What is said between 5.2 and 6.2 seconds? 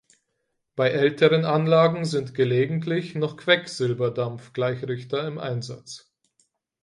im Einsatz.